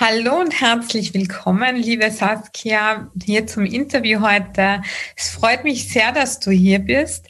[0.00, 4.80] Hallo und herzlich willkommen, liebe Saskia, hier zum Interview heute.
[5.14, 7.26] Es freut mich sehr, dass du hier bist.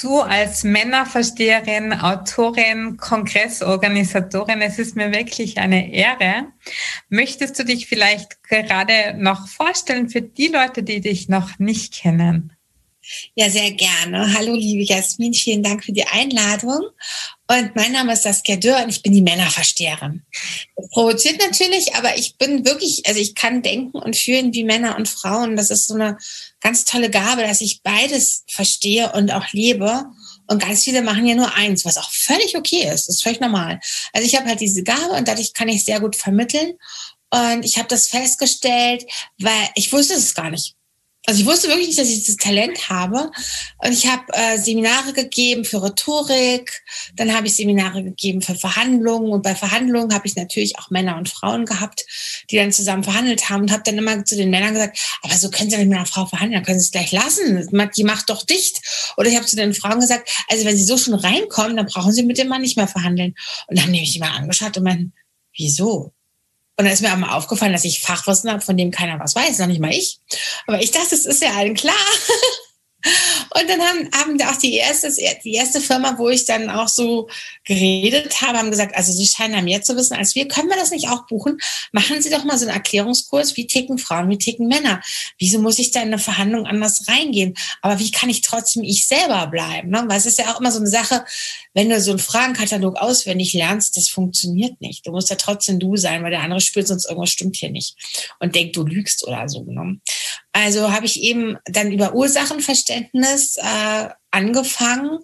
[0.00, 6.46] Du als Männerversteherin, Autorin, Kongressorganisatorin, es ist mir wirklich eine Ehre.
[7.08, 12.55] Möchtest du dich vielleicht gerade noch vorstellen für die Leute, die dich noch nicht kennen?
[13.34, 14.34] Ja, sehr gerne.
[14.36, 16.80] Hallo, liebe Jasmin, vielen Dank für die Einladung.
[17.48, 20.22] Und mein Name ist Saskia Dürr und ich bin die Männerversteherin.
[20.76, 24.96] Das provoziert natürlich, aber ich bin wirklich, also ich kann denken und fühlen wie Männer
[24.96, 25.56] und Frauen.
[25.56, 26.18] Das ist so eine
[26.60, 30.04] ganz tolle Gabe, dass ich beides verstehe und auch lebe.
[30.48, 33.08] Und ganz viele machen ja nur eins, was auch völlig okay ist.
[33.08, 33.80] Das ist völlig normal.
[34.12, 36.74] Also ich habe halt diese Gabe und dadurch kann ich sehr gut vermitteln.
[37.30, 39.04] Und ich habe das festgestellt,
[39.38, 40.74] weil ich wusste es gar nicht.
[41.28, 43.32] Also ich wusste wirklich nicht, dass ich dieses Talent habe.
[43.78, 46.84] Und ich habe äh, Seminare gegeben für Rhetorik,
[47.16, 51.16] dann habe ich Seminare gegeben für Verhandlungen und bei Verhandlungen habe ich natürlich auch Männer
[51.16, 52.04] und Frauen gehabt,
[52.50, 55.50] die dann zusammen verhandelt haben und habe dann immer zu den Männern gesagt, aber so
[55.50, 58.30] können Sie nicht mit einer Frau verhandeln, dann können Sie es gleich lassen, die macht
[58.30, 58.80] doch dicht.
[59.16, 62.12] Oder ich habe zu den Frauen gesagt, also wenn Sie so schon reinkommen, dann brauchen
[62.12, 63.34] Sie mit dem Mann nicht mehr verhandeln.
[63.66, 65.12] Und dann nehme ich immer angeschaut und meinen,
[65.56, 66.12] wieso?
[66.78, 69.58] Und dann ist mir einmal aufgefallen, dass ich Fachwissen habe, von dem keiner was weiß,
[69.58, 70.18] noch nicht mal ich.
[70.66, 71.94] Aber ich dachte, es ist ja allen klar.
[73.54, 75.12] Und dann haben, haben auch die erste,
[75.44, 77.28] die erste Firma, wo ich dann auch so
[77.64, 80.48] geredet habe, haben gesagt, also Sie scheinen ja mehr zu wissen als wir.
[80.48, 81.58] Können wir das nicht auch buchen?
[81.92, 83.56] Machen Sie doch mal so einen Erklärungskurs.
[83.56, 84.28] Wie ticken Frauen?
[84.28, 85.00] Wie ticken Männer?
[85.38, 87.54] Wieso muss ich da in eine Verhandlung anders reingehen?
[87.82, 89.90] Aber wie kann ich trotzdem ich selber bleiben?
[89.90, 90.04] Ne?
[90.06, 91.24] Weil es ist ja auch immer so eine Sache,
[91.74, 95.06] wenn du so einen Fragenkatalog auswendig lernst, das funktioniert nicht.
[95.06, 97.96] Du musst ja trotzdem du sein, weil der andere spürt sonst irgendwas stimmt hier nicht
[98.40, 99.62] und denkt, du lügst oder so.
[99.62, 100.00] Ne?
[100.56, 105.18] Also habe ich eben dann über Ursachenverständnis äh, angefangen.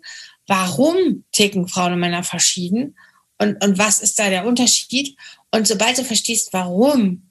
[0.46, 2.98] Warum ticken Frauen und Männer verschieden?
[3.38, 5.16] Und, und was ist da der Unterschied?
[5.50, 7.30] Und sobald du verstehst, warum,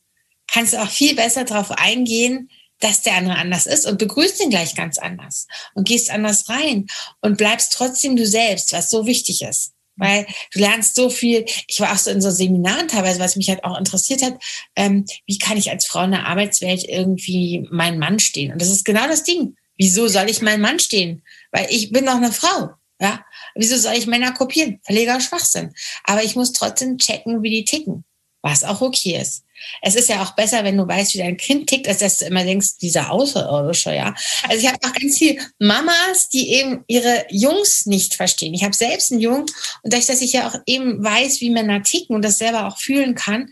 [0.51, 4.49] kannst du auch viel besser darauf eingehen, dass der andere anders ist und begrüßt ihn
[4.49, 6.87] gleich ganz anders und gehst anders rein
[7.21, 9.73] und bleibst trotzdem du selbst, was so wichtig ist.
[10.01, 11.45] Weil du lernst so viel.
[11.67, 14.33] Ich war auch so in so Seminaren teilweise, was mich halt auch interessiert hat.
[14.75, 18.51] Ähm, wie kann ich als Frau in der Arbeitswelt irgendwie meinen Mann stehen?
[18.51, 19.55] Und das ist genau das Ding.
[19.77, 21.21] Wieso soll ich meinen Mann stehen?
[21.51, 22.71] Weil ich bin doch eine Frau.
[22.99, 23.23] Ja?
[23.53, 24.79] Wieso soll ich Männer kopieren?
[24.83, 25.71] Verleger Schwachsinn.
[26.03, 28.03] Aber ich muss trotzdem checken, wie die ticken.
[28.41, 29.43] Was auch okay ist.
[29.81, 32.25] Es ist ja auch besser, wenn du weißt, wie dein Kind tickt, als dass du
[32.25, 34.15] immer denkst, dieser Außerirdische, ja.
[34.47, 38.53] Also ich habe auch ganz viele Mamas, die eben ihre Jungs nicht verstehen.
[38.55, 39.45] Ich habe selbst einen Jungen
[39.83, 42.79] und dadurch, dass ich ja auch eben weiß, wie Männer ticken und das selber auch
[42.79, 43.49] fühlen kann,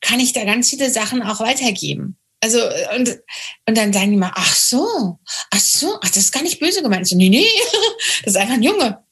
[0.00, 2.18] kann ich da ganz viele Sachen auch weitergeben.
[2.40, 2.60] Also,
[2.94, 3.18] und,
[3.66, 5.18] und dann sagen die mal, ach so,
[5.50, 7.08] ach so, ach, das ist gar nicht böse gemeint.
[7.08, 7.46] So, nee, nee,
[8.24, 9.02] das ist einfach ein Junge.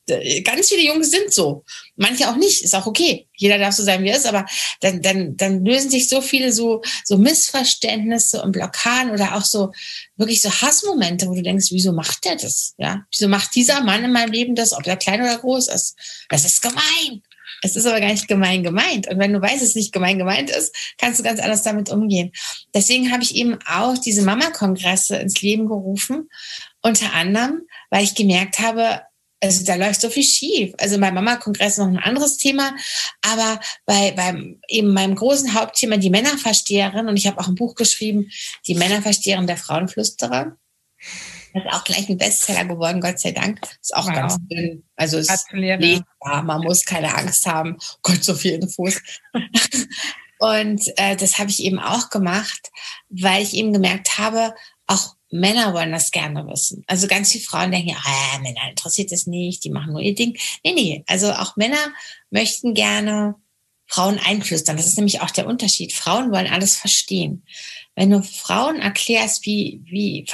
[0.45, 1.65] Ganz viele Jungs sind so.
[1.97, 3.27] Manche auch nicht, ist auch okay.
[3.35, 4.47] Jeder darf so sein, wie er ist, aber
[4.81, 9.73] dann, dann, dann lösen sich so viele so, so Missverständnisse und Blockaden oder auch so,
[10.17, 12.75] wirklich so Hassmomente, wo du denkst, wieso macht der das?
[12.79, 15.97] Ja, wieso macht dieser Mann in meinem Leben das, ob er klein oder groß ist?
[16.29, 17.23] Das ist gemein.
[17.63, 19.09] Es ist aber gar nicht gemein gemeint.
[19.09, 21.91] Und wenn du weißt, dass es nicht gemein gemeint ist, kannst du ganz anders damit
[21.91, 22.33] umgehen.
[22.75, 26.29] Deswegen habe ich eben auch diese Mama-Kongresse ins Leben gerufen.
[26.83, 29.03] Unter anderem, weil ich gemerkt habe,
[29.43, 30.75] also da läuft so viel schief.
[30.79, 32.75] Also bei Mama-Kongress noch ein anderes Thema,
[33.23, 37.75] aber bei, beim eben meinem großen Hauptthema die Männerversteherin und ich habe auch ein Buch
[37.75, 38.31] geschrieben,
[38.67, 40.57] die Männerversteherin der Frauenflüsterer.
[41.53, 43.61] Das ist auch gleich ein Bestseller geworden, Gott sei Dank.
[43.81, 44.15] Ist auch wow.
[44.15, 44.85] ganz dünn.
[44.97, 47.79] Also es ist lesbar, man muss keine Angst haben.
[48.03, 49.01] Gott, so viele Infos.
[50.39, 52.71] Und äh, das habe ich eben auch gemacht,
[53.09, 54.55] weil ich eben gemerkt habe,
[54.87, 56.85] auch Männer wollen das gerne wissen.
[56.87, 60.37] Also ganz viele Frauen denken, ah, Männer interessiert das nicht, die machen nur ihr Ding.
[60.65, 61.93] Nee, nee, also auch Männer
[62.31, 63.37] möchten gerne
[63.87, 64.77] Frauen einflüstern.
[64.77, 65.93] Das ist nämlich auch der Unterschied.
[65.93, 67.45] Frauen wollen alles verstehen.
[67.95, 70.27] Wenn du Frauen erklärst, wie, wie,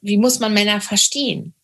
[0.00, 1.54] wie muss man Männer verstehen?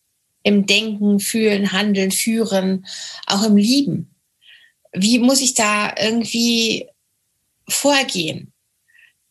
[0.43, 2.85] Im Denken, Fühlen, Handeln, Führen,
[3.25, 4.15] auch im Lieben.
[4.93, 6.87] Wie muss ich da irgendwie
[7.67, 8.53] vorgehen?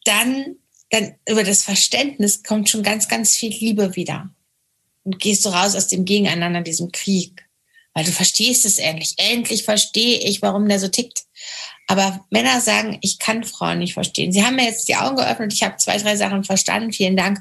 [0.05, 0.57] Dann,
[0.91, 4.31] dann über das Verständnis kommt schon ganz, ganz viel Liebe wieder.
[5.05, 7.47] Und gehst du raus aus dem Gegeneinander, diesem Krieg.
[7.95, 9.15] Weil du verstehst es endlich.
[9.17, 11.25] Endlich verstehe ich, warum der so tickt.
[11.87, 14.33] Aber Männer sagen, ich kann Frauen nicht verstehen.
[14.33, 15.53] Sie haben mir jetzt die Augen geöffnet.
[15.53, 16.93] Ich habe zwei, drei Sachen verstanden.
[16.93, 17.41] Vielen Dank.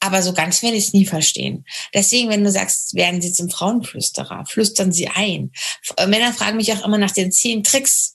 [0.00, 1.64] Aber so ganz werde ich es nie verstehen.
[1.94, 5.52] Deswegen, wenn du sagst, werden sie zum Frauenflüsterer, flüstern sie ein.
[6.06, 8.13] Männer fragen mich auch immer nach den zehn Tricks.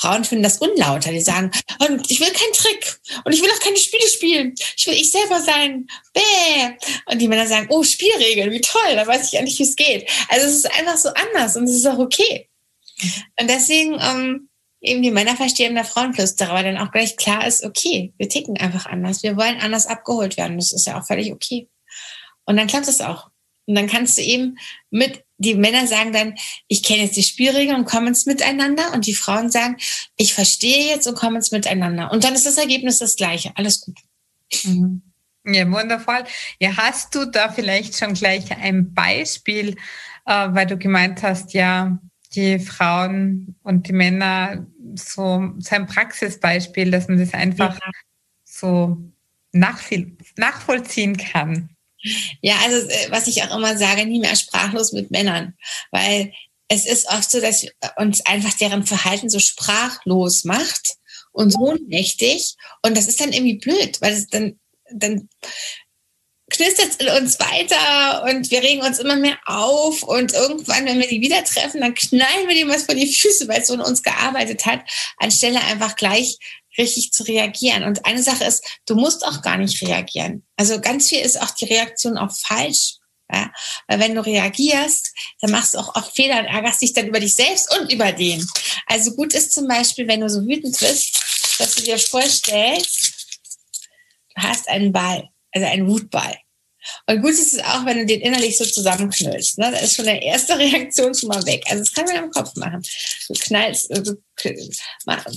[0.00, 1.10] Frauen finden das unlauter.
[1.10, 1.50] Die sagen,
[2.08, 4.54] ich will keinen Trick und ich will auch keine Spiele spielen.
[4.76, 5.86] Ich will ich selber sein.
[6.14, 6.76] Bäh.
[7.06, 10.10] Und die Männer sagen, oh, Spielregeln, wie toll, da weiß ich endlich, wie es geht.
[10.28, 12.48] Also es ist einfach so anders und es ist auch okay.
[13.38, 14.48] Und deswegen ähm,
[14.80, 18.56] eben die Männer verstehen der Frauenflüsterer, weil dann auch gleich klar ist, okay, wir ticken
[18.56, 20.58] einfach anders, wir wollen anders abgeholt werden.
[20.58, 21.68] Das ist ja auch völlig okay.
[22.44, 23.29] Und dann klappt es auch.
[23.70, 24.58] Und dann kannst du eben
[24.90, 26.34] mit, die Männer sagen dann,
[26.66, 28.92] ich kenne jetzt die Spielregeln und kommen ins Miteinander.
[28.92, 29.76] Und die Frauen sagen,
[30.16, 32.10] ich verstehe jetzt und kommen ins Miteinander.
[32.10, 33.52] Und dann ist das Ergebnis das gleiche.
[33.54, 33.96] Alles gut.
[34.64, 35.02] Mhm.
[35.46, 36.24] Ja, wundervoll.
[36.58, 39.76] Ja, hast du da vielleicht schon gleich ein Beispiel,
[40.26, 41.96] äh, weil du gemeint hast, ja,
[42.34, 47.90] die Frauen und die Männer so, so ein Praxisbeispiel, dass man das einfach ja.
[48.42, 48.98] so
[49.52, 51.68] nachvollziehen kann.
[52.40, 55.54] Ja, also äh, was ich auch immer sage, nie mehr sprachlos mit Männern,
[55.90, 56.32] weil
[56.68, 57.66] es ist oft so, dass
[57.96, 60.96] uns einfach deren Verhalten so sprachlos macht
[61.32, 62.54] und so ohnmächtig.
[62.82, 64.58] Und das ist dann irgendwie blöd, weil es dann
[64.92, 65.28] dann
[66.50, 71.08] knistert in uns weiter und wir regen uns immer mehr auf und irgendwann, wenn wir
[71.08, 73.80] die wieder treffen, dann knallen wir dem was vor die Füße, weil es so in
[73.80, 74.80] uns gearbeitet hat,
[75.18, 76.38] anstelle einfach gleich
[76.78, 77.84] richtig zu reagieren.
[77.84, 80.46] Und eine Sache ist, du musst auch gar nicht reagieren.
[80.56, 82.96] Also ganz viel ist auch die Reaktion auch falsch.
[83.32, 83.50] Ja?
[83.88, 87.20] Weil wenn du reagierst, dann machst du auch oft Fehler und ärgerst dich dann über
[87.20, 88.46] dich selbst und über den.
[88.86, 93.12] Also gut ist zum Beispiel, wenn du so wütend bist, dass du dir vorstellst,
[94.34, 96.36] du hast einen Ball, also einen Wutball.
[97.06, 99.58] Und gut ist es auch, wenn du den innerlich so zusammenknüllst.
[99.58, 99.70] Ne?
[99.70, 101.62] Da ist schon eine erste Reaktion schon mal weg.
[101.68, 102.82] Also das kann man im Kopf machen.
[103.28, 104.16] Du knallst, du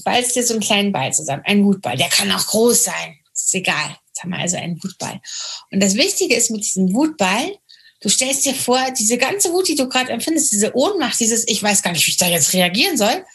[0.03, 1.97] ballst dir so einen kleinen Ball zusammen, einen Wutball.
[1.97, 3.17] Der kann auch groß sein.
[3.33, 3.97] ist egal.
[4.07, 5.19] Jetzt haben wir also einen Wutball.
[5.71, 7.57] Und das Wichtige ist mit diesem Wutball,
[8.01, 11.61] du stellst dir vor, diese ganze Wut, die du gerade empfindest, diese Ohnmacht, dieses, ich
[11.61, 13.25] weiß gar nicht, wie ich da jetzt reagieren soll,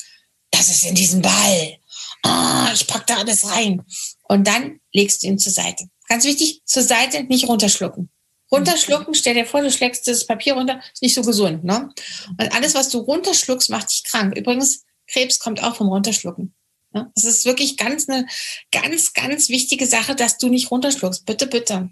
[0.50, 1.78] das ist in diesem Ball.
[2.24, 3.82] Oh, ich pack da alles rein.
[4.28, 5.88] Und dann legst du ihn zur Seite.
[6.08, 8.10] Ganz wichtig, zur Seite nicht runterschlucken.
[8.50, 11.64] Runterschlucken, stell dir vor, du schlägst das Papier runter, ist nicht so gesund.
[11.64, 11.90] Ne?
[12.28, 14.36] Und alles, was du runterschluckst, macht dich krank.
[14.36, 16.54] Übrigens, Krebs kommt auch vom Runterschlucken.
[16.92, 17.12] Ne?
[17.14, 18.26] Es ist wirklich ganz eine
[18.72, 21.26] ganz, ganz wichtige Sache, dass du nicht runterschluckst.
[21.26, 21.90] Bitte, bitte.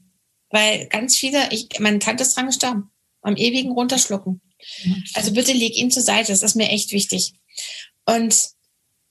[0.51, 2.91] Weil ganz viele, ich, meine Tante ist dran gestorben.
[3.21, 4.41] Am ewigen Runterschlucken.
[5.15, 6.33] Also bitte leg ihn zur Seite.
[6.33, 7.35] Das ist mir echt wichtig.
[8.07, 8.35] Und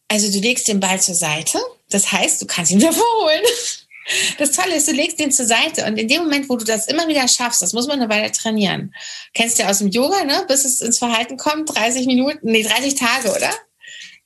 [0.07, 1.60] also du legst den Ball zur Seite.
[1.90, 3.44] Das heißt, du kannst ihn wieder vorholen.
[4.38, 6.88] Das Tolle ist, du legst den zur Seite und in dem Moment, wo du das
[6.88, 8.94] immer wieder schaffst, das muss man eine Weile trainieren.
[9.34, 10.46] Kennst du ja aus dem Yoga, ne?
[10.48, 13.52] Bis es ins Verhalten kommt, 30 Minuten, nee, 30 Tage, oder?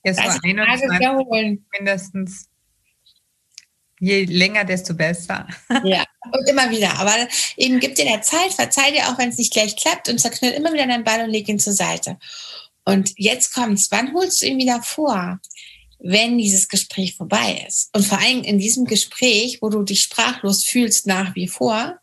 [0.04, 1.66] Ja, so 30 Tage wiederholen.
[1.72, 2.46] Mindestens.
[4.00, 5.46] Je länger, desto besser.
[5.84, 6.98] Ja, und immer wieder.
[6.98, 7.14] Aber
[7.56, 10.52] eben gib dir der Zeit, verzeih dir auch, wenn es nicht gleich klappt und zerknüll
[10.52, 12.18] immer wieder deinen Ball und leg ihn zur Seite.
[12.84, 13.88] Und jetzt kommt's.
[13.90, 15.38] Wann holst du ihn wieder vor?
[16.02, 17.90] Wenn dieses Gespräch vorbei ist.
[17.94, 21.98] Und vor allem in diesem Gespräch, wo du dich sprachlos fühlst nach wie vor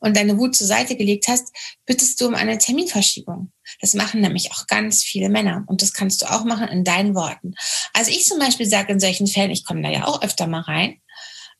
[0.00, 1.52] und deine Wut zur Seite gelegt hast,
[1.86, 3.52] bittest du um eine Terminverschiebung.
[3.80, 7.14] Das machen nämlich auch ganz viele Männer und das kannst du auch machen in deinen
[7.14, 7.54] Worten.
[7.92, 10.60] Also ich zum Beispiel sage in solchen Fällen, ich komme da ja auch öfter mal
[10.60, 11.00] rein,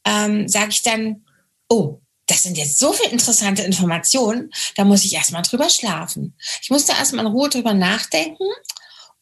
[0.06, 1.24] ähm, sage ich dann,
[1.68, 6.36] oh, das sind jetzt so viele interessante Informationen, da muss ich erstmal drüber schlafen.
[6.62, 8.44] Ich muss da erstmal in Ruhe drüber nachdenken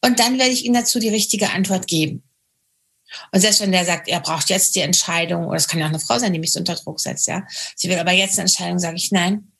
[0.01, 2.23] und dann werde ich Ihnen dazu die richtige Antwort geben.
[3.31, 5.89] Und selbst wenn der sagt, er braucht jetzt die Entscheidung, oder es kann ja auch
[5.89, 7.43] eine Frau sein, die mich so unter Druck setzt, ja.
[7.75, 9.51] Sie will aber jetzt eine Entscheidung, sage ich, nein,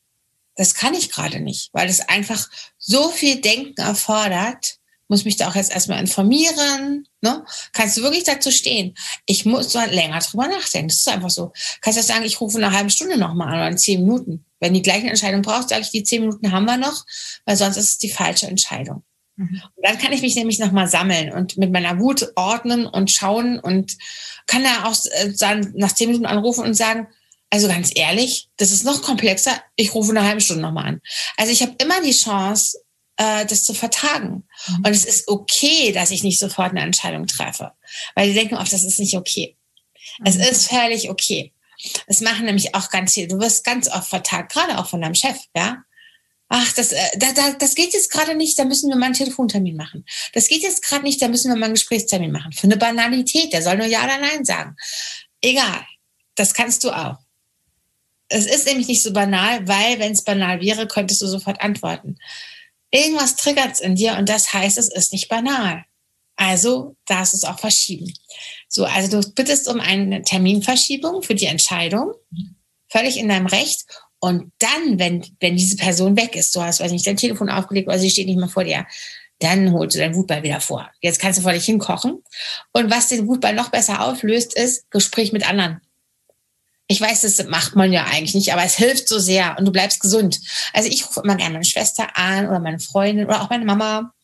[0.56, 2.48] das kann ich gerade nicht, weil es einfach
[2.78, 4.78] so viel Denken erfordert,
[5.08, 7.44] muss mich da auch jetzt erstmal informieren, ne?
[7.72, 8.94] Kannst du wirklich dazu stehen?
[9.26, 10.88] Ich muss so länger drüber nachdenken.
[10.88, 11.52] Das ist einfach so.
[11.82, 14.46] Kannst du sagen, ich rufe eine halbe Stunde nochmal an oder in zehn Minuten.
[14.60, 17.04] Wenn die gleiche Entscheidung brauchst, sage ich, die zehn Minuten haben wir noch,
[17.44, 19.04] weil sonst ist es die falsche Entscheidung.
[19.36, 19.62] Mhm.
[19.74, 23.58] Und dann kann ich mich nämlich nochmal sammeln und mit meiner Wut ordnen und schauen
[23.58, 23.96] und
[24.46, 24.96] kann da auch
[25.38, 27.08] dann nach zehn Minuten anrufen und sagen,
[27.50, 29.52] also ganz ehrlich, das ist noch komplexer.
[29.76, 31.00] Ich rufe eine halbe Stunde nochmal an.
[31.36, 32.78] Also ich habe immer die Chance,
[33.16, 34.44] äh, das zu vertagen.
[34.66, 34.76] Mhm.
[34.78, 37.72] Und es ist okay, dass ich nicht sofort eine Entscheidung treffe.
[38.14, 39.56] Weil die denken oft, das ist nicht okay.
[40.18, 40.26] Mhm.
[40.26, 41.52] Es ist völlig okay.
[42.06, 43.28] Es machen nämlich auch ganz viel.
[43.28, 45.84] Du wirst ganz oft vertagt, gerade auch von deinem Chef, ja
[46.48, 49.14] ach, das, äh, da, da, das geht jetzt gerade nicht, da müssen wir mal einen
[49.14, 50.04] Telefontermin machen.
[50.32, 52.52] Das geht jetzt gerade nicht, da müssen wir mal einen Gesprächstermin machen.
[52.52, 54.76] Für eine Banalität, der soll nur Ja oder Nein sagen.
[55.40, 55.84] Egal,
[56.34, 57.18] das kannst du auch.
[58.28, 62.16] Es ist nämlich nicht so banal, weil wenn es banal wäre, könntest du sofort antworten.
[62.90, 65.84] Irgendwas triggert es in dir und das heißt, es ist nicht banal.
[66.36, 68.12] Also darfst du es auch verschieben.
[68.68, 72.12] So, also du bittest um eine Terminverschiebung für die Entscheidung,
[72.88, 73.84] völlig in deinem Recht
[74.24, 77.88] und dann, wenn, wenn diese Person weg ist, du hast, weiß nicht, dein Telefon aufgelegt
[77.88, 78.86] oder sie steht nicht mehr vor dir,
[79.38, 80.90] dann holst du deinen Wutball wieder vor.
[81.02, 82.22] Jetzt kannst du vor dich hinkochen.
[82.72, 85.82] Und was den Wutball noch besser auflöst, ist Gespräch mit anderen.
[86.86, 89.72] Ich weiß, das macht man ja eigentlich nicht, aber es hilft so sehr und du
[89.72, 90.40] bleibst gesund.
[90.72, 94.14] Also ich rufe immer gerne meine Schwester an oder meine Freundin oder auch meine Mama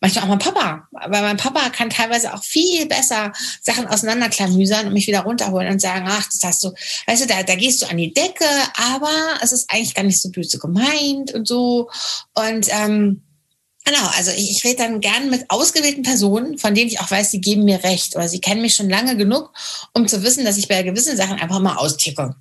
[0.00, 0.88] manchmal auch mein Papa.
[0.92, 5.80] Aber mein Papa kann teilweise auch viel besser Sachen auseinanderklamüsern und mich wieder runterholen und
[5.80, 6.72] sagen, ach, das hast du,
[7.06, 10.20] weißt du, da, da gehst du an die Decke, aber es ist eigentlich gar nicht
[10.20, 11.88] so böse gemeint und so.
[12.34, 13.22] Und ähm,
[13.84, 17.32] Genau, also ich, ich rede dann gern mit ausgewählten Personen, von denen ich auch weiß,
[17.32, 19.52] sie geben mir recht oder sie kennen mich schon lange genug,
[19.92, 22.36] um zu wissen, dass ich bei gewissen Sachen einfach mal austicke.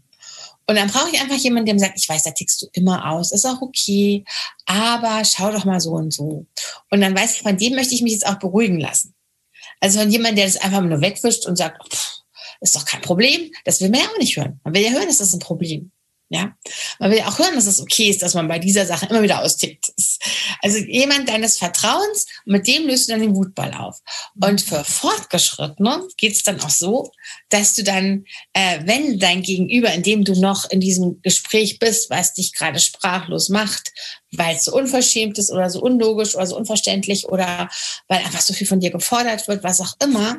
[0.71, 3.11] Und dann brauche ich einfach jemanden, der mir sagt, ich weiß, da tickst du immer
[3.11, 4.23] aus, ist auch okay,
[4.65, 6.45] aber schau doch mal so und so.
[6.89, 9.13] Und dann weiß ich, von dem möchte ich mich jetzt auch beruhigen lassen.
[9.81, 12.19] Also von jemandem, der das einfach nur wegwischt und sagt, pff,
[12.61, 14.61] ist doch kein Problem, das will man ja auch nicht hören.
[14.63, 15.91] Man will ja hören, das ein Problem.
[16.33, 16.55] Ja,
[16.97, 19.21] man will ja auch hören, dass es okay ist, dass man bei dieser Sache immer
[19.21, 19.91] wieder austickt.
[20.61, 23.99] Also jemand deines Vertrauens, mit dem löst du dann den Wutball auf.
[24.41, 27.11] Und für Fortgeschrittene geht es dann auch so,
[27.49, 28.23] dass du dann,
[28.53, 32.79] äh, wenn dein Gegenüber, in dem du noch in diesem Gespräch bist, was dich gerade
[32.79, 33.91] sprachlos macht,
[34.31, 37.69] weil es so unverschämt ist oder so unlogisch oder so unverständlich oder
[38.07, 40.37] weil einfach so viel von dir gefordert wird, was auch immer,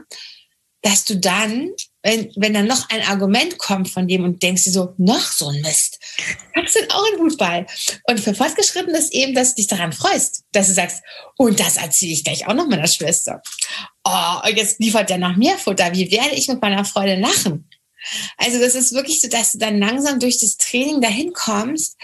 [0.82, 1.72] dass du dann
[2.02, 5.48] wenn, wenn dann noch ein Argument kommt von dem und denkst dir so, noch so
[5.48, 6.00] ein Mist,
[6.54, 7.66] hast du auch einen Wutball.
[8.08, 11.02] Und für Fortgeschritten ist eben, dass du dich daran freust, dass du sagst,
[11.36, 13.40] und das erzähle ich gleich auch noch meiner Schwester.
[14.04, 15.92] Oh, und jetzt liefert der nach mir Futter.
[15.92, 17.68] Wie werde ich mit meiner Freude lachen?
[18.36, 21.96] Also das ist wirklich so, dass du dann langsam durch das Training dahin kommst,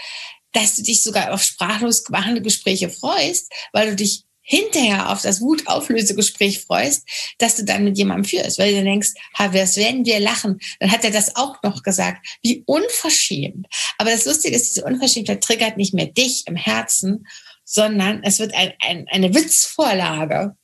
[0.53, 5.41] dass du dich sogar auf sprachlos machende Gespräche freust, weil du dich hinterher auf das
[5.41, 10.19] Wutauflösegespräch freust, dass du dann mit jemandem führst, weil du denkst, ha, was werden wir
[10.19, 10.59] lachen?
[10.79, 12.25] Dann hat er das auch noch gesagt.
[12.41, 13.67] Wie unverschämt.
[13.99, 17.27] Aber das Lustige ist, diese Unverschämtheit triggert nicht mehr dich im Herzen,
[17.63, 20.55] sondern es wird ein, ein, eine Witzvorlage.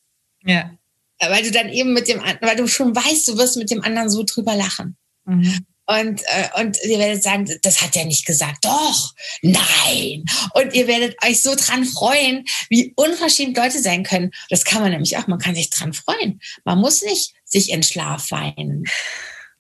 [0.44, 0.72] Ja.
[1.20, 4.10] Weil du dann eben mit dem, weil du schon weißt, du wirst mit dem anderen
[4.10, 4.98] so drüber lachen.
[5.26, 5.64] Mhm.
[5.88, 8.66] Und, äh, und ihr werdet sagen, das hat er nicht gesagt.
[8.66, 10.26] Doch, nein.
[10.54, 14.32] Und ihr werdet euch so dran freuen, wie unverschämt Leute sein können.
[14.50, 15.28] Das kann man nämlich auch.
[15.28, 16.42] Man kann sich dran freuen.
[16.64, 18.86] Man muss nicht sich in Schlaf weinen.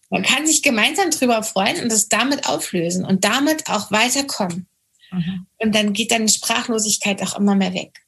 [0.10, 4.67] Man kann sich gemeinsam drüber freuen und das damit auflösen und damit auch weiterkommen.
[5.12, 5.46] Mhm.
[5.58, 8.01] Und dann geht deine Sprachlosigkeit auch immer mehr weg.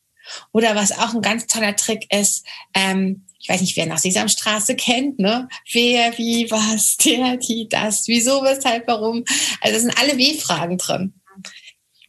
[0.51, 4.75] Oder was auch ein ganz toller Trick ist, ähm, ich weiß nicht, wer nach Sesamstraße
[4.75, 5.48] kennt, ne?
[5.72, 9.24] Wer, wie, was, der, die, das, wieso, weshalb, warum.
[9.62, 11.13] Also das sind alle W-Fragen drin.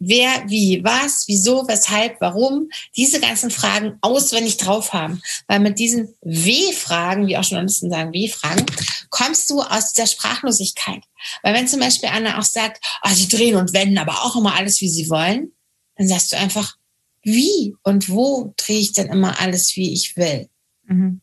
[0.01, 5.21] Wer, wie, was, wieso, weshalb, warum, diese ganzen Fragen auswendig drauf haben.
[5.49, 8.65] Weil mit diesen W-Fragen, wie auch Journalisten sagen, W-Fragen,
[9.11, 11.03] kommst du aus dieser Sprachlosigkeit.
[11.43, 14.55] Weil wenn zum Beispiel Anna auch sagt, oh, sie drehen und wenden aber auch immer
[14.55, 15.53] alles, wie sie wollen,
[15.97, 16.77] dann sagst du einfach,
[17.23, 20.49] wie und wo drehe ich denn immer alles, wie ich will?
[20.89, 21.21] Mhm.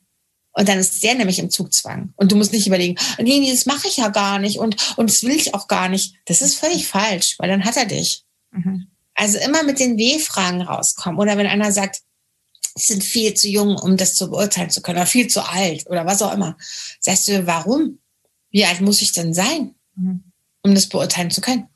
[0.58, 2.14] Und dann ist der nämlich im Zugzwang.
[2.16, 5.10] Und du musst nicht überlegen, nee, nee, das mache ich ja gar nicht und, und
[5.10, 6.16] das will ich auch gar nicht.
[6.26, 8.24] Das ist völlig falsch, weil dann hat er dich.
[8.52, 8.88] Mhm.
[9.16, 11.20] Also immer mit den W-Fragen rauskommen.
[11.20, 12.02] Oder wenn einer sagt,
[12.76, 15.88] sie sind viel zu jung, um das zu beurteilen zu können, oder viel zu alt
[15.90, 16.58] oder was auch immer.
[17.02, 18.00] Sagst du, warum?
[18.50, 20.32] Wie alt muss ich denn sein, mhm.
[20.64, 21.68] um das beurteilen zu können?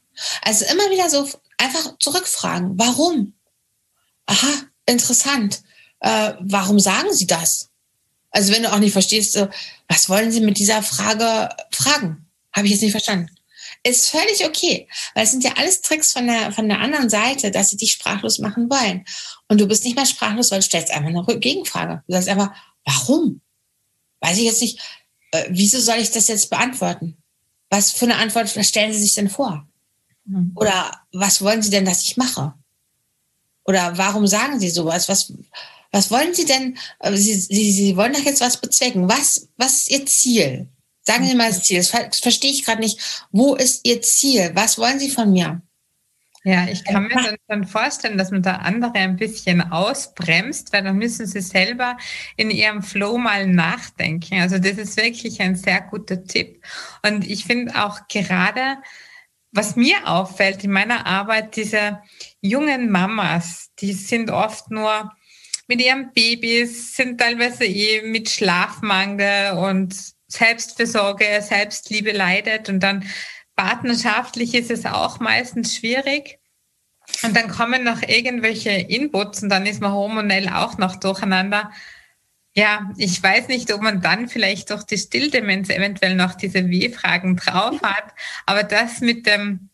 [0.42, 1.28] Also immer wieder so
[1.58, 2.78] einfach zurückfragen.
[2.78, 3.34] Warum?
[4.26, 4.54] Aha,
[4.86, 5.62] interessant.
[6.00, 7.69] Äh, warum sagen Sie das?
[8.32, 9.48] Also wenn du auch nicht verstehst, so,
[9.88, 12.28] was wollen Sie mit dieser Frage fragen?
[12.54, 13.30] Habe ich jetzt nicht verstanden.
[13.84, 17.50] Ist völlig okay, weil es sind ja alles Tricks von der, von der anderen Seite,
[17.50, 19.06] dass sie dich sprachlos machen wollen.
[19.48, 22.04] Und du bist nicht mehr sprachlos, weil du stellst einfach eine Gegenfrage.
[22.08, 22.52] Du sagst einfach,
[22.84, 23.42] warum?
[24.20, 24.80] Weiß ich jetzt nicht,
[25.32, 27.18] äh, wieso soll ich das jetzt beantworten?
[27.70, 29.68] Was für eine Antwort stellen Sie sich denn vor?
[30.26, 30.52] Mhm.
[30.56, 32.54] Oder was wollen Sie denn, dass ich mache?
[33.64, 35.08] Oder warum sagen Sie sowas?
[35.08, 35.32] Was,
[35.92, 36.78] was wollen Sie denn?
[37.00, 39.10] Äh, Sie, Sie, Sie wollen doch jetzt was bezwecken.
[39.10, 40.68] Was, was ist Ihr Ziel?
[41.02, 41.78] Sagen Sie mal das Ziel.
[41.78, 43.28] Das verstehe ich gerade nicht.
[43.32, 44.52] Wo ist Ihr Ziel?
[44.54, 45.62] Was wollen Sie von mir?
[46.44, 50.84] Ja, ich kann mir dann, dann vorstellen, dass man der andere ein bisschen ausbremst, weil
[50.84, 51.98] dann müssen sie selber
[52.38, 54.40] in ihrem Flow mal nachdenken.
[54.40, 56.64] Also das ist wirklich ein sehr guter Tipp.
[57.06, 58.78] Und ich finde auch gerade,
[59.52, 62.02] was mir auffällt in meiner Arbeit, diese
[62.40, 65.12] jungen Mamas, die sind oft nur
[65.70, 69.96] mit ihren Babys, sind teilweise eh mit Schlafmangel und
[70.28, 73.06] Selbstversorge, Selbstliebe leidet und dann
[73.56, 76.40] partnerschaftlich ist es auch meistens schwierig.
[77.24, 81.72] Und dann kommen noch irgendwelche Inputs und dann ist man hormonell auch noch durcheinander.
[82.56, 87.36] Ja, ich weiß nicht, ob man dann vielleicht durch die Stilldemenz eventuell noch diese W-Fragen
[87.36, 88.14] drauf hat,
[88.46, 89.69] aber das mit dem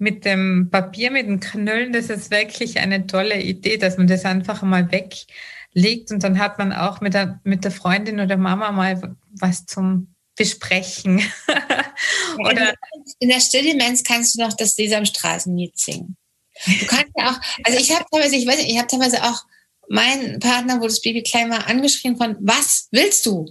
[0.00, 4.24] mit dem Papier, mit den Knüllen, das ist wirklich eine tolle Idee, dass man das
[4.24, 8.72] einfach mal weglegt und dann hat man auch mit der, mit der Freundin oder Mama
[8.72, 11.22] mal was zum Besprechen.
[12.38, 12.72] oder
[13.18, 16.16] in der Stilldemenz kannst du noch das Sesamstraßenlied singen.
[16.64, 19.44] Du kannst ja auch, also ich habe teilweise, ich weiß nicht, ich habe teilweise auch
[19.90, 23.46] mein Partner, wo das Baby klein war, angeschrien von, was willst du?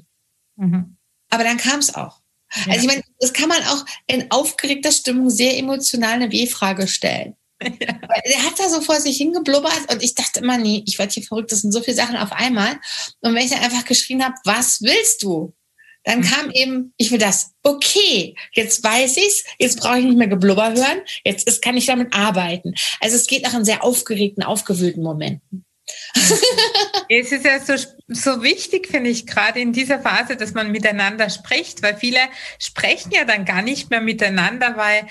[0.56, 0.98] Mhm.
[1.30, 2.22] Aber dann kam es auch.
[2.56, 2.74] Ja.
[2.74, 7.36] Also ich meine, das kann man auch in aufgeregter Stimmung sehr emotional eine W-Frage stellen.
[7.62, 8.00] Ja.
[8.24, 11.24] Er hat da so vor sich hingeblubbert und ich dachte immer, nee, ich werde hier
[11.24, 12.80] verrückt, das sind so viele Sachen auf einmal.
[13.20, 15.54] Und wenn ich dann einfach geschrien habe, was willst du?
[16.04, 16.24] Dann mhm.
[16.24, 17.52] kam eben, ich will das.
[17.64, 21.86] Okay, jetzt weiß ich's, jetzt brauche ich nicht mehr Geblubber hören, jetzt ist, kann ich
[21.86, 22.74] damit arbeiten.
[23.02, 25.66] Also es geht nach einem sehr aufgeregten, aufgewühlten Momenten.
[27.10, 27.74] es ist ja so,
[28.08, 32.20] so wichtig, finde ich, gerade in dieser Phase, dass man miteinander spricht, weil viele
[32.60, 35.08] sprechen ja dann gar nicht mehr miteinander, weil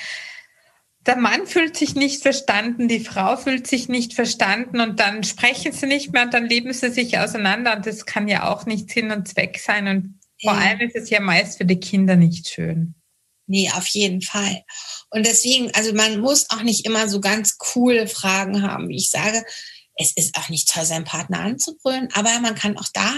[1.06, 5.72] der Mann fühlt sich nicht verstanden, die Frau fühlt sich nicht verstanden und dann sprechen
[5.72, 8.90] sie nicht mehr und dann leben sie sich auseinander und das kann ja auch nicht
[8.90, 10.58] Sinn und Zweck sein und vor ja.
[10.58, 12.94] allem ist es ja meist für die Kinder nicht schön.
[13.46, 14.62] Nee, auf jeden Fall.
[15.10, 19.10] Und deswegen, also man muss auch nicht immer so ganz coole Fragen haben, wie ich
[19.10, 19.42] sage.
[19.98, 23.12] Es ist auch nicht toll, seinen Partner anzubrüllen, aber man kann auch da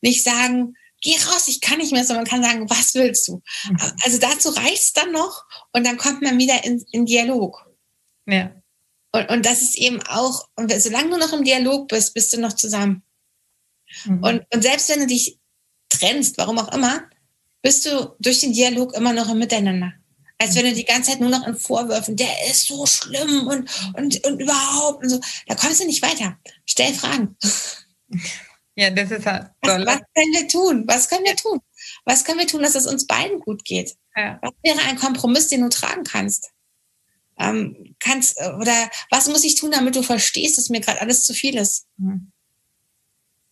[0.00, 3.42] nicht sagen, geh raus, ich kann nicht mehr, sondern man kann sagen, was willst du?
[3.68, 3.76] Mhm.
[4.02, 7.66] Also dazu reicht es dann noch und dann kommt man wieder in, in Dialog.
[8.26, 8.52] Ja.
[9.12, 10.48] Und, und das ist eben auch,
[10.78, 13.02] solange du noch im Dialog bist, bist du noch zusammen.
[14.04, 14.22] Mhm.
[14.22, 15.38] Und, und selbst wenn du dich
[15.90, 17.02] trennst, warum auch immer,
[17.60, 19.92] bist du durch den Dialog immer noch im Miteinander.
[20.38, 23.70] Als wenn du die ganze Zeit nur noch in Vorwürfen, der ist so schlimm und,
[23.94, 25.20] und, und überhaupt und so.
[25.46, 26.38] Da kommst du nicht weiter.
[26.66, 27.36] Stell Fragen.
[28.74, 30.84] Ja, das ist halt was, was können wir tun?
[30.86, 31.60] Was können wir tun?
[32.04, 33.96] Was können wir tun, dass es uns beiden gut geht?
[34.16, 34.38] Ja.
[34.42, 36.50] Was wäre ein Kompromiss, den du tragen kannst?
[37.38, 41.34] Ähm, kannst oder was muss ich tun, damit du verstehst, dass mir gerade alles zu
[41.34, 41.86] viel ist?
[41.98, 42.32] Mhm.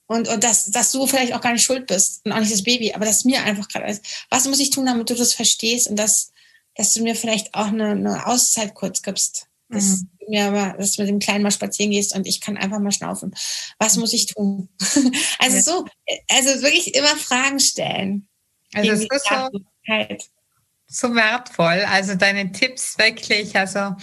[0.07, 2.65] Und, und dass, dass du vielleicht auch gar nicht schuld bist und auch nicht das
[2.65, 4.01] Baby, aber dass mir einfach gerade alles.
[4.29, 6.30] Was muss ich tun, damit du das verstehst und dass,
[6.77, 9.49] dass du mir vielleicht auch eine, eine Auszeit kurz gibst?
[9.69, 10.11] Dass mhm.
[10.19, 12.81] du mir aber, dass du mit dem Kleinen mal spazieren gehst und ich kann einfach
[12.81, 13.35] mal schnaufen.
[13.79, 14.69] Was muss ich tun?
[15.39, 15.62] also ja.
[15.62, 15.85] so,
[16.29, 18.29] also wirklich immer Fragen stellen.
[18.73, 19.49] Also es ist so,
[20.87, 21.85] so wertvoll.
[21.89, 23.57] Also deine Tipps wirklich.
[23.57, 23.95] Also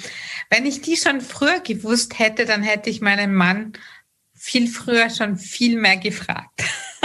[0.49, 3.73] wenn ich die schon früher gewusst hätte, dann hätte ich meinen Mann
[4.33, 6.63] viel früher schon viel mehr gefragt.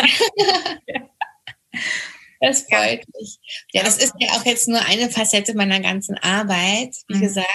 [2.42, 3.38] Das freut mich.
[3.72, 7.20] Ja, das ist ja auch jetzt nur eine Facette meiner ganzen Arbeit, wie mhm.
[7.20, 7.46] gesagt.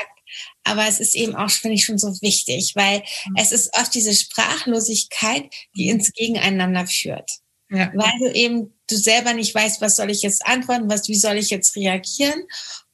[0.64, 3.36] Aber es ist eben auch, finde ich, schon so wichtig, weil mhm.
[3.38, 6.00] es ist oft diese Sprachlosigkeit, die mhm.
[6.00, 7.30] ins Gegeneinander führt.
[7.70, 7.92] Ja.
[7.94, 11.36] Weil du eben, du selber nicht weißt, was soll ich jetzt antworten, was, wie soll
[11.36, 12.46] ich jetzt reagieren?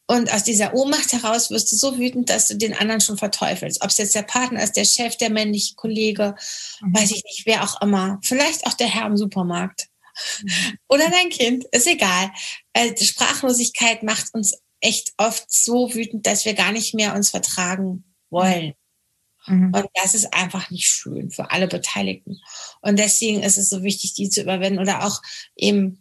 [0.07, 3.83] Und aus dieser Ohnmacht heraus wirst du so wütend, dass du den anderen schon verteufelst.
[3.83, 6.35] Ob es jetzt der Partner ist, der Chef, der männliche Kollege,
[6.81, 6.95] mhm.
[6.95, 8.19] weiß ich nicht, wer auch immer.
[8.23, 9.89] Vielleicht auch der Herr im Supermarkt.
[10.41, 10.77] Mhm.
[10.87, 12.31] Oder dein Kind, ist egal.
[12.75, 18.03] Die Sprachlosigkeit macht uns echt oft so wütend, dass wir gar nicht mehr uns vertragen
[18.29, 18.73] wollen.
[19.47, 19.73] Mhm.
[19.73, 22.39] Und das ist einfach nicht schön für alle Beteiligten.
[22.81, 25.21] Und deswegen ist es so wichtig, die zu überwinden oder auch
[25.55, 25.99] eben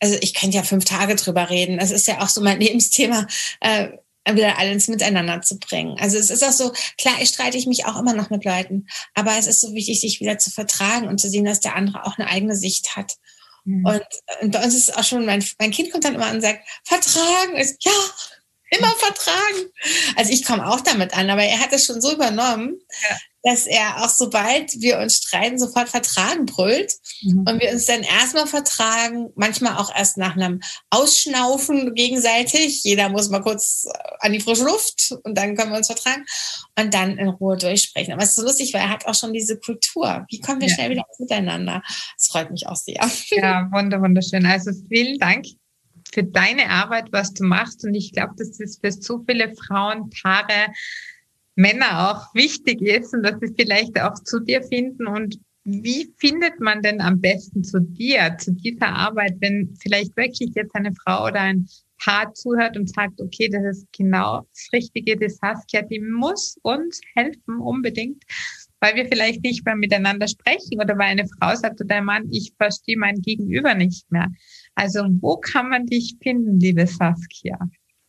[0.00, 1.78] also ich könnte ja fünf Tage drüber reden.
[1.78, 3.26] Das ist ja auch so mein Lebensthema,
[3.60, 3.88] äh,
[4.30, 5.96] wieder alles miteinander zu bringen.
[5.98, 8.86] Also es ist auch so, klar, ich streite ich mich auch immer noch mit Leuten,
[9.14, 12.04] aber es ist so wichtig, sich wieder zu vertragen und zu sehen, dass der andere
[12.04, 13.16] auch eine eigene Sicht hat.
[13.68, 13.84] Mhm.
[13.84, 14.02] Und,
[14.40, 16.66] und bei uns ist es auch schon, mein, mein Kind kommt dann immer und sagt,
[16.84, 17.92] vertragen ist, ja,
[18.70, 19.70] immer vertragen.
[20.16, 23.16] Also ich komme auch damit an, aber er hat es schon so übernommen, ja
[23.48, 27.44] dass er auch sobald wir uns streiten, sofort vertragen brüllt mhm.
[27.48, 32.84] und wir uns dann erstmal vertragen, manchmal auch erst nach einem Ausschnaufen gegenseitig.
[32.84, 36.26] Jeder muss mal kurz äh, an die frische Luft und dann können wir uns vertragen
[36.78, 38.12] und dann in Ruhe durchsprechen.
[38.12, 40.26] Aber es ist so lustig, weil er hat auch schon diese Kultur.
[40.28, 40.74] Wie kommen wir ja.
[40.74, 41.82] schnell wieder miteinander?
[42.16, 43.00] Das freut mich auch sehr.
[43.30, 44.44] Ja, wunderschön.
[44.44, 45.46] Also vielen Dank
[46.12, 47.84] für deine Arbeit, was du machst.
[47.84, 50.72] Und ich glaube, das ist für so viele Frauen, Paare,
[51.58, 56.60] Männer auch wichtig ist und dass sie vielleicht auch zu dir finden und wie findet
[56.60, 61.26] man denn am besten zu dir, zu dieser Arbeit, wenn vielleicht wirklich jetzt eine Frau
[61.26, 61.66] oder ein
[62.02, 67.00] Paar zuhört und sagt, okay, das ist genau das Richtige, die Saskia, die muss uns
[67.16, 68.22] helfen unbedingt,
[68.78, 72.28] weil wir vielleicht nicht mehr miteinander sprechen oder weil eine Frau sagt oder ein Mann,
[72.30, 74.28] ich verstehe mein Gegenüber nicht mehr.
[74.76, 77.58] Also wo kann man dich finden, liebe Saskia?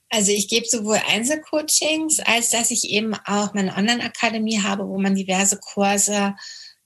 [0.10, 5.16] Also ich gebe sowohl Einzelcoachings, als dass ich eben auch meine Online-Akademie habe, wo man
[5.16, 6.36] diverse Kurse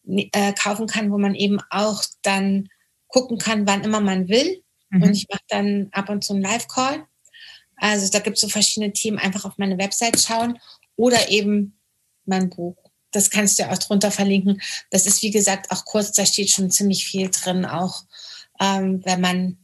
[0.06, 2.68] äh, kaufen kann, wo man eben auch dann
[3.08, 4.62] gucken kann, wann immer man will.
[4.90, 5.04] Mhm.
[5.04, 7.06] Und ich mache dann ab und zu einen Live-Call.
[7.78, 10.60] Also da gibt es so verschiedene Themen, einfach auf meine Website schauen
[10.96, 11.80] oder eben
[12.26, 12.76] mein Buch.
[13.12, 14.62] Das kannst du ja auch drunter verlinken.
[14.90, 18.04] Das ist, wie gesagt, auch kurz, da steht schon ziemlich viel drin, auch
[18.60, 19.63] ähm, wenn man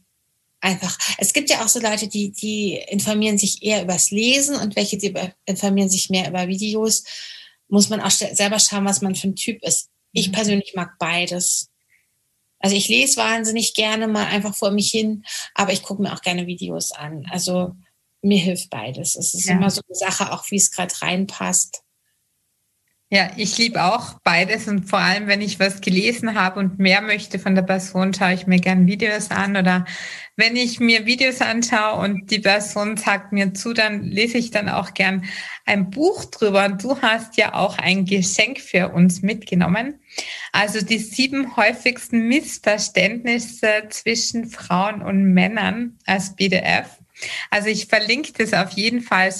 [0.60, 0.96] einfach.
[1.18, 4.98] Es gibt ja auch so Leute, die, die informieren sich eher übers Lesen und welche,
[4.98, 7.04] die informieren sich mehr über Videos.
[7.68, 9.88] Muss man auch selber schauen, was man für ein Typ ist.
[10.12, 10.32] Ich mhm.
[10.32, 11.68] persönlich mag beides.
[12.58, 16.20] Also ich lese wahnsinnig gerne mal einfach vor mich hin, aber ich gucke mir auch
[16.20, 17.26] gerne Videos an.
[17.30, 17.74] Also
[18.22, 19.16] mir hilft beides.
[19.16, 19.54] Es ist ja.
[19.54, 21.82] immer so eine Sache, auch wie es gerade reinpasst.
[23.12, 27.00] Ja, ich liebe auch beides und vor allem, wenn ich was gelesen habe und mehr
[27.00, 29.84] möchte von der Person, schaue ich mir gern Videos an oder
[30.36, 34.68] wenn ich mir Videos anschaue und die Person sagt mir zu, dann lese ich dann
[34.68, 35.24] auch gern
[35.66, 36.64] ein Buch drüber.
[36.64, 39.98] Und du hast ja auch ein Geschenk für uns mitgenommen.
[40.52, 46.86] Also die sieben häufigsten Missverständnisse zwischen Frauen und Männern als BDF.
[47.50, 49.34] Also ich verlinke das auf jeden Fall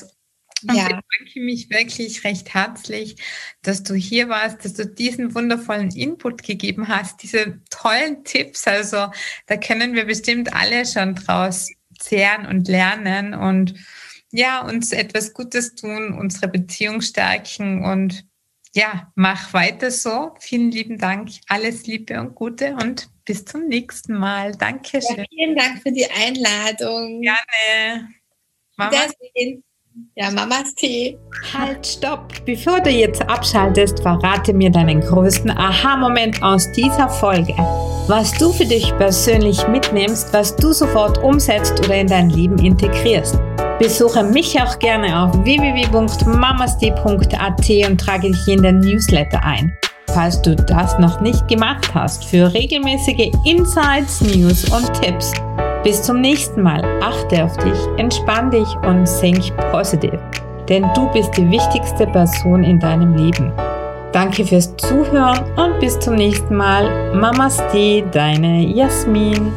[0.68, 0.84] und ja.
[0.84, 3.16] bedanke mich wirklich recht herzlich,
[3.62, 8.66] dass du hier warst, dass du diesen wundervollen Input gegeben hast, diese tollen Tipps.
[8.66, 9.10] Also
[9.46, 11.68] da können wir bestimmt alle schon draus
[11.98, 13.74] zehren und lernen und
[14.32, 18.24] ja, uns etwas Gutes tun, unsere Beziehung stärken und
[18.72, 20.34] ja, mach weiter so.
[20.38, 21.30] Vielen lieben Dank.
[21.48, 24.52] Alles Liebe und Gute und bis zum nächsten Mal.
[24.52, 25.16] Dankeschön.
[25.16, 27.20] Ja, vielen Dank für die Einladung.
[27.20, 28.08] Gerne.
[28.76, 28.92] Mama.
[28.92, 29.64] Wiedersehen.
[30.14, 31.18] Ja, Mamas Tee.
[31.52, 32.32] Halt, stopp!
[32.44, 37.54] Bevor du jetzt abschaltest, verrate mir deinen größten Aha-Moment aus dieser Folge.
[38.06, 43.38] Was du für dich persönlich mitnimmst, was du sofort umsetzt oder in dein Leben integrierst.
[43.78, 49.72] Besuche mich auch gerne auf www.mamasti.at und trage dich in den Newsletter ein.
[50.08, 55.32] Falls du das noch nicht gemacht hast, für regelmäßige Insights, News und Tipps
[55.82, 56.82] bis zum nächsten Mal.
[57.02, 60.18] Achte auf dich, entspann dich und think positiv.
[60.68, 63.52] Denn du bist die wichtigste Person in deinem Leben.
[64.12, 67.14] Danke fürs Zuhören und bis zum nächsten Mal.
[67.14, 69.52] Mamaste, deine Jasmin.